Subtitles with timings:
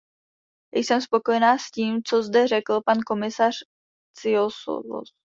[0.73, 3.57] Jsem spokojena s tím, co zde řekl pan komisař
[4.13, 5.09] Cioloş.